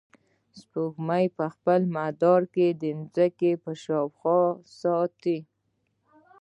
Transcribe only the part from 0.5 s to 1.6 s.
سپوږمۍ په